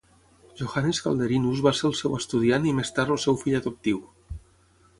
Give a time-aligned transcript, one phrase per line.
[0.61, 4.05] Johannes Calderinus va ser el seu estudiant i més tard el seu fill adoptiu.